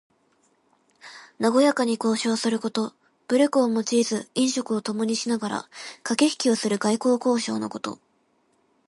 [1.37, 2.95] なごやかに交渉すること。
[3.27, 5.69] 武力を用いず飲食をともにしながら
[6.01, 7.99] かけひきをする外交交渉のこと。